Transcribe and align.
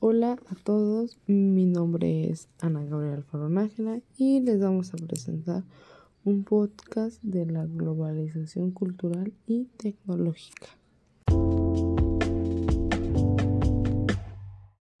Hola 0.00 0.38
a 0.48 0.54
todos, 0.54 1.18
mi 1.26 1.66
nombre 1.66 2.30
es 2.30 2.46
Ana 2.60 2.84
Gabriela 2.84 3.16
Alfaro 3.16 3.50
y 4.16 4.38
les 4.38 4.60
vamos 4.60 4.94
a 4.94 4.96
presentar 4.96 5.64
un 6.24 6.44
podcast 6.44 7.20
de 7.24 7.46
la 7.46 7.66
globalización 7.66 8.70
cultural 8.70 9.32
y 9.48 9.64
tecnológica. 9.76 10.68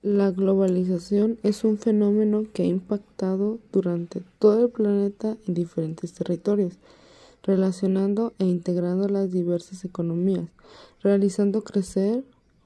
La 0.02 0.32
globalización 0.32 1.38
es 1.44 1.62
un 1.62 1.78
fenómeno 1.78 2.46
que 2.52 2.64
ha 2.64 2.66
impactado 2.66 3.60
durante 3.70 4.24
todo 4.40 4.64
el 4.64 4.70
planeta 4.72 5.36
en 5.46 5.54
diferentes 5.54 6.12
territorios, 6.12 6.76
relacionando 7.44 8.32
e 8.40 8.46
integrando 8.46 9.06
las 9.08 9.30
diversas 9.30 9.84
economías, 9.84 10.48
realizando 11.04 11.62
crecer 11.62 12.24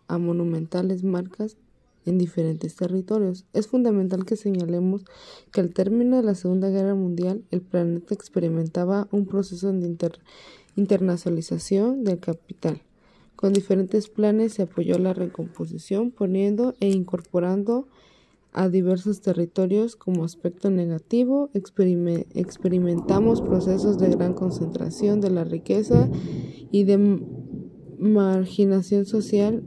a 0.09 0.17
monumentales 0.17 1.05
marcas 1.05 1.59
en 2.07 2.19
diferentes 2.19 2.77
territorios. 2.77 3.45
Es 3.53 3.67
fundamental 3.67 4.25
que 4.25 4.37
señalemos 4.37 5.05
que 5.53 5.61
al 5.61 5.73
término 5.73 6.17
de 6.17 6.23
la 6.23 6.35
Segunda 6.35 6.69
Guerra 6.69 6.95
Mundial 6.95 7.45
el 7.51 7.61
planeta 7.61 8.15
experimentaba 8.15 9.09
un 9.11 9.27
proceso 9.27 9.73
de 9.73 9.97
internacionalización 10.77 12.05
del 12.05 12.19
capital. 12.19 12.83
Con 13.37 13.53
diferentes 13.53 14.09
planes 14.09 14.55
se 14.55 14.63
apoyó 14.63 14.99
la 14.99 15.15
recomposición 15.15 16.11
poniendo 16.11 16.75
e 16.81 16.89
incorporando 16.89 17.89
a 18.53 18.69
diversos 18.69 19.21
territorios 19.21 19.97
como 19.97 20.25
aspecto 20.25 20.71
negativo. 20.71 21.51
experimentamos 21.53 23.41
procesos 23.41 23.99
de 23.99 24.11
gran 24.11 24.35
concentración 24.35 25.21
de 25.21 25.31
la 25.31 25.45
riqueza 25.45 26.09
y 26.71 26.85
de 26.85 27.21
marginación 27.99 29.07
social 29.07 29.63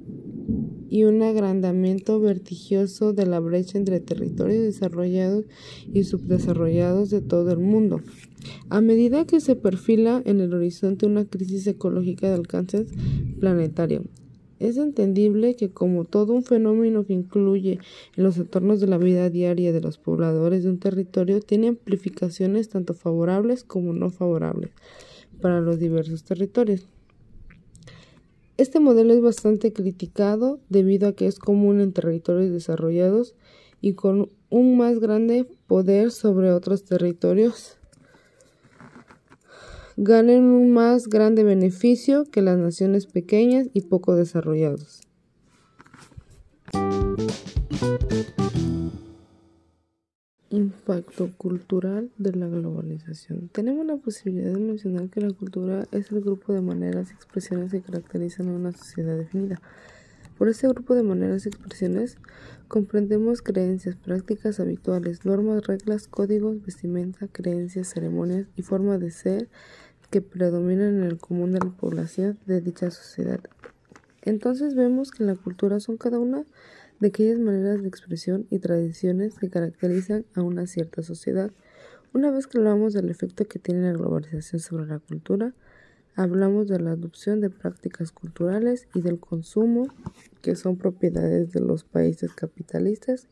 y 0.90 1.04
un 1.04 1.22
agrandamiento 1.22 2.20
vertiginoso 2.20 3.14
de 3.14 3.26
la 3.26 3.40
brecha 3.40 3.78
entre 3.78 4.00
territorios 4.00 4.64
desarrollados 4.64 5.46
y 5.94 6.04
subdesarrollados 6.04 7.10
de 7.10 7.22
todo 7.22 7.52
el 7.52 7.60
mundo. 7.60 8.02
A 8.70 8.82
medida 8.82 9.26
que 9.26 9.40
se 9.40 9.56
perfila 9.56 10.22
en 10.26 10.42
el 10.42 10.54
horizonte 10.54 11.06
una 11.06 11.26
crisis 11.26 11.66
ecológica 11.68 12.28
de 12.28 12.36
alcance 12.36 12.86
planetario, 13.40 14.04
es 14.60 14.78
entendible 14.78 15.56
que 15.56 15.70
como 15.70 16.06
todo 16.06 16.34
un 16.34 16.44
fenómeno 16.44 17.06
que 17.06 17.14
incluye 17.14 17.80
los 18.16 18.38
entornos 18.38 18.80
de 18.80 18.88
la 18.88 18.98
vida 18.98 19.30
diaria 19.30 19.74
de 19.74 19.82
los 19.82 19.98
pobladores 19.98 20.64
de 20.64 20.70
un 20.70 20.80
territorio, 20.80 21.42
tiene 21.42 21.68
amplificaciones 21.68 22.70
tanto 22.70 22.94
favorables 22.94 23.64
como 23.64 23.92
no 23.94 24.10
favorables 24.10 24.72
para 25.42 25.60
los 25.60 25.78
diversos 25.80 26.24
territorios. 26.24 26.88
Este 28.58 28.80
modelo 28.80 29.14
es 29.14 29.22
bastante 29.22 29.74
criticado 29.74 30.60
debido 30.70 31.10
a 31.10 31.14
que 31.14 31.28
es 31.28 31.40
común 31.40 31.82
en 31.82 31.92
territorios 31.92 32.52
desarrollados 32.52 33.36
y 33.82 33.94
con 33.94 34.30
un 34.50 34.78
más 34.78 35.00
grande 35.00 35.46
poder 35.68 36.12
sobre 36.12 36.54
otros 36.54 36.86
territorios 36.86 37.78
ganen 39.98 40.44
un 40.44 40.72
más 40.72 41.08
grande 41.08 41.44
beneficio 41.44 42.26
que 42.26 42.42
las 42.42 42.58
naciones 42.58 43.08
pequeñas 43.08 43.68
y 43.74 43.82
poco 43.82 44.16
desarrollados. 44.16 45.02
Impacto 50.52 51.32
cultural 51.38 52.12
de 52.20 52.32
la 52.34 52.48
globalización. 52.48 53.50
Tenemos 53.50 53.84
la 53.84 53.98
posibilidad 53.98 54.54
de 54.54 54.60
mencionar 54.60 55.10
que 55.10 55.20
la 55.20 55.34
cultura 55.34 55.88
es 55.92 56.12
el 56.12 56.22
grupo 56.22 56.54
de 56.54 56.62
maneras 56.62 57.10
y 57.10 57.14
expresiones 57.16 57.72
que 57.72 57.82
caracterizan 57.82 58.50
a 58.50 58.54
una 58.54 58.72
sociedad 58.72 59.18
definida. 59.18 59.60
Por 60.38 60.48
este 60.48 60.68
grupo 60.68 60.94
de 60.94 61.02
maneras 61.02 61.46
y 61.46 61.50
expresiones 61.50 62.18
comprendemos 62.68 63.42
creencias, 63.42 63.96
prácticas 63.96 64.60
habituales, 64.60 65.26
normas, 65.26 65.66
reglas, 65.66 66.08
códigos, 66.08 66.64
vestimenta, 66.64 67.28
creencias, 67.28 67.88
ceremonias 67.90 68.46
y 68.56 68.62
forma 68.62 69.00
de 69.00 69.10
ser 69.10 69.50
que 70.12 70.22
predominan 70.22 70.98
en 70.98 71.04
el 71.06 71.18
común 71.18 71.54
de 71.54 71.60
la 71.60 71.72
población 71.72 72.38
de 72.46 72.62
dicha 72.62 72.92
sociedad. 72.92 73.40
Entonces 74.22 74.76
vemos 74.76 75.10
que 75.10 75.24
la 75.24 75.36
cultura 75.36 75.80
son 75.80 75.98
cada 75.98 76.20
una 76.20 76.46
de 77.00 77.08
aquellas 77.08 77.40
maneras 77.40 77.82
de 77.82 77.88
expresión 77.88 78.48
y 78.50 78.60
tradiciones 78.60 79.36
que 79.36 79.50
caracterizan 79.50 80.26
a 80.34 80.42
una 80.42 80.68
cierta 80.68 81.04
sociedad. 81.04 81.52
Una 82.14 82.32
vez 82.32 82.48
que 82.48 82.58
hablamos 82.58 82.94
del 82.94 83.10
efecto 83.10 83.46
que 83.46 83.60
tiene 83.60 83.82
la 83.82 83.98
globalización 83.98 84.62
sobre 84.62 84.86
la 84.86 85.00
cultura, 85.00 85.54
hablamos 86.16 86.68
de 86.68 86.80
la 86.80 86.92
adopción 86.92 87.42
de 87.42 87.50
prácticas 87.50 88.12
culturales 88.12 88.88
y 88.94 89.02
del 89.02 89.20
consumo, 89.20 89.88
que 90.42 90.56
son 90.56 90.78
propiedades 90.78 91.52
de 91.52 91.60
los 91.60 91.84
países 91.84 92.34
capitalistas 92.34 93.28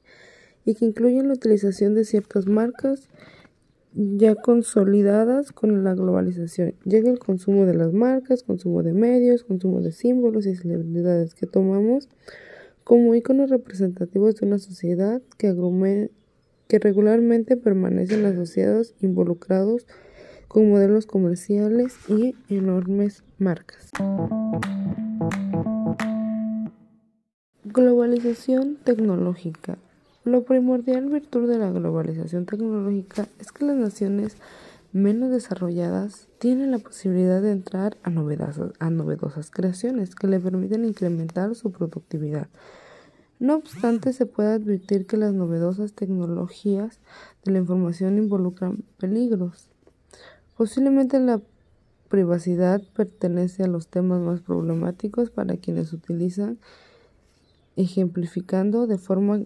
y 0.66 0.76
que 0.76 0.86
incluyen 0.86 1.28
la 1.28 1.34
utilización 1.34 1.96
de 1.96 2.04
ciertas 2.04 2.48
marcas 2.48 3.10
ya 3.94 4.36
consolidadas 4.36 5.52
con 5.52 5.84
la 5.84 5.94
globalización. 5.94 6.74
Llega 6.84 7.12
el 7.12 7.20
consumo 7.20 7.66
de 7.66 7.76
las 7.76 7.94
marcas, 7.94 8.44
consumo 8.44 8.82
de 8.82 8.94
medios, 8.94 9.44
consumo 9.44 9.82
de 9.82 9.92
símbolos 9.92 10.46
y 10.48 10.56
celebridades 10.56 11.36
que 11.36 11.46
tomamos 11.46 12.10
como 12.84 13.16
iconos 13.16 13.50
representativos 13.50 14.36
de 14.36 14.46
una 14.46 14.60
sociedad 14.60 15.22
que, 15.38 16.10
que 16.68 16.80
regularmente 16.80 17.58
permanecen 17.58 18.26
asociados, 18.26 18.96
involucrados 19.02 19.86
con 20.48 20.70
modelos 20.70 21.06
comerciales 21.06 21.98
y 22.08 22.36
enormes 22.50 23.24
marcas. 23.40 23.90
Globalización 27.64 28.78
tecnológica. 28.84 29.78
Lo 30.26 30.44
primordial 30.44 31.10
virtud 31.10 31.50
de 31.50 31.58
la 31.58 31.72
globalización 31.72 32.46
tecnológica 32.46 33.28
es 33.40 33.52
que 33.52 33.66
las 33.66 33.76
naciones 33.76 34.38
menos 34.94 35.32
desarrolladas 35.32 36.28
tienen 36.38 36.72
la 36.72 36.78
posibilidad 36.78 37.42
de 37.42 37.52
entrar 37.52 37.98
a 38.04 38.12
novedosas, 38.12 39.50
creaciones 39.50 40.14
que 40.14 40.28
le 40.28 40.40
permiten 40.40 40.86
incrementar 40.86 41.56
su 41.56 41.72
productividad. 41.72 42.48
No 43.40 43.56
obstante, 43.56 44.14
se 44.14 44.28
puede 44.28 44.54
advertir 44.54 45.08
que 45.08 45.18
las 45.18 45.34
novedosas 45.34 45.94
tecnologías 45.94 47.00
de 47.44 47.52
la 47.52 47.58
información 47.58 48.20
involucran 48.20 48.84
peligros. 48.98 49.68
Posiblemente 50.56 51.20
la 51.20 51.42
privacidad 52.08 52.82
pertenece 52.96 53.64
a 53.64 53.68
los 53.68 53.88
temas 53.88 54.22
más 54.22 54.42
problemáticos 54.42 55.32
para 55.32 55.58
quienes 55.58 55.92
utilizan, 55.92 56.60
ejemplificando 57.76 58.86
de 58.86 59.00
forma 59.00 59.42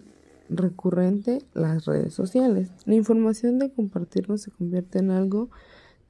recurrente 0.48 1.42
las 1.54 1.84
redes 1.84 2.14
sociales. 2.14 2.70
La 2.84 2.94
información 2.94 3.58
de 3.58 3.70
compartirnos 3.70 4.42
se 4.42 4.50
convierte 4.50 4.98
en 4.98 5.10
algo 5.10 5.48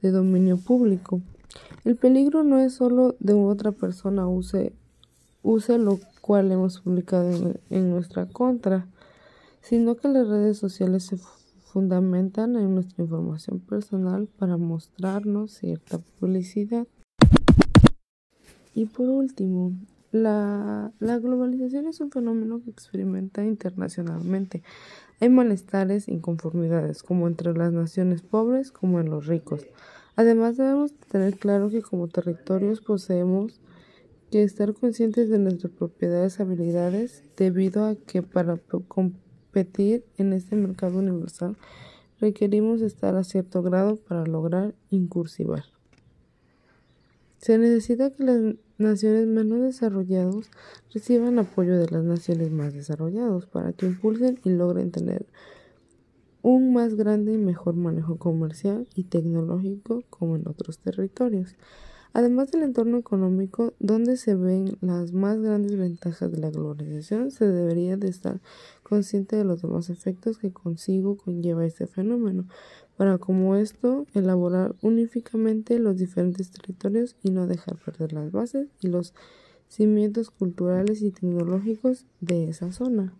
de 0.01 0.11
dominio 0.11 0.57
público. 0.57 1.21
El 1.83 1.95
peligro 1.95 2.43
no 2.43 2.59
es 2.59 2.73
solo 2.73 3.15
de 3.19 3.33
otra 3.33 3.71
persona 3.71 4.27
use, 4.27 4.73
use 5.43 5.77
lo 5.77 5.99
cual 6.21 6.51
hemos 6.51 6.79
publicado 6.81 7.31
en, 7.31 7.59
en 7.69 7.89
nuestra 7.89 8.27
contra, 8.27 8.87
sino 9.61 9.95
que 9.95 10.07
las 10.07 10.27
redes 10.27 10.57
sociales 10.57 11.03
se 11.03 11.17
fundamentan 11.71 12.55
en 12.55 12.73
nuestra 12.73 13.03
información 13.03 13.59
personal 13.59 14.27
para 14.37 14.57
mostrarnos 14.57 15.51
cierta 15.51 15.99
publicidad. 16.19 16.87
Y 18.73 18.85
por 18.85 19.09
último, 19.09 19.73
la, 20.11 20.91
globalización 20.99 21.87
es 21.87 21.99
un 22.01 22.11
fenómeno 22.11 22.61
que 22.63 22.71
experimenta 22.71 23.43
internacionalmente. 23.43 24.63
Hay 25.19 25.29
malestares 25.29 26.07
inconformidades, 26.07 27.03
como 27.03 27.27
entre 27.27 27.53
las 27.53 27.73
naciones 27.73 28.21
pobres 28.21 28.71
como 28.71 28.99
en 28.99 29.09
los 29.09 29.27
ricos. 29.27 29.65
Además 30.15 30.57
debemos 30.57 30.93
tener 30.93 31.37
claro 31.37 31.69
que 31.69 31.81
como 31.81 32.07
territorios 32.07 32.81
poseemos 32.81 33.61
que 34.31 34.43
estar 34.43 34.73
conscientes 34.73 35.29
de 35.29 35.39
nuestras 35.39 35.73
propiedades 35.73 36.39
y 36.39 36.41
habilidades 36.41 37.23
debido 37.35 37.85
a 37.85 37.95
que 37.95 38.21
para 38.21 38.57
competir 38.87 40.03
en 40.17 40.33
este 40.33 40.55
mercado 40.55 40.99
universal 40.99 41.57
requerimos 42.19 42.81
estar 42.81 43.15
a 43.15 43.23
cierto 43.23 43.63
grado 43.63 43.95
para 43.95 44.25
lograr 44.25 44.75
incursivar. 44.89 45.63
Se 47.39 47.57
necesita 47.57 48.11
que 48.11 48.23
las 48.23 48.55
naciones 48.77 49.25
menos 49.25 49.61
desarrolladas 49.61 50.51
reciban 50.93 51.39
apoyo 51.39 51.77
de 51.77 51.89
las 51.89 52.03
naciones 52.03 52.51
más 52.51 52.73
desarrolladas 52.73 53.45
para 53.45 53.71
que 53.71 53.85
impulsen 53.85 54.39
y 54.43 54.49
logren 54.49 54.91
tener 54.91 55.25
un 56.41 56.73
más 56.73 56.95
grande 56.95 57.33
y 57.33 57.37
mejor 57.37 57.75
manejo 57.75 58.17
comercial 58.17 58.87
y 58.93 59.03
tecnológico 59.03 60.03
como 60.09 60.35
en 60.35 60.47
otros 60.47 60.79
territorios. 60.79 61.55
Además 62.11 62.51
del 62.51 62.63
entorno 62.63 62.97
económico, 62.97 63.73
donde 63.79 64.17
se 64.17 64.33
ven 64.35 64.77
las 64.81 65.13
más 65.13 65.39
grandes 65.39 65.77
ventajas 65.77 66.31
de 66.31 66.39
la 66.39 66.49
globalización, 66.49 67.29
se 67.29 67.47
debería 67.47 67.97
de 67.97 68.09
estar 68.09 68.41
consciente 68.81 69.35
de 69.35 69.43
los 69.43 69.61
demás 69.61 69.91
efectos 69.91 70.39
que 70.39 70.51
consigo 70.51 71.17
conlleva 71.17 71.65
este 71.65 71.85
fenómeno, 71.85 72.47
para 72.99 73.17
como 73.17 73.55
esto 73.55 74.05
elaborar 74.13 74.75
uníficamente 74.81 75.79
los 75.79 75.95
diferentes 75.95 76.51
territorios 76.51 77.15
y 77.23 77.31
no 77.31 77.47
dejar 77.47 77.77
perder 77.77 78.11
las 78.11 78.29
bases 78.29 78.67
y 78.81 78.89
los 78.89 79.13
cimientos 79.69 80.29
culturales 80.29 81.01
y 81.01 81.11
tecnológicos 81.11 82.05
de 82.19 82.49
esa 82.49 82.73
zona. 82.73 83.13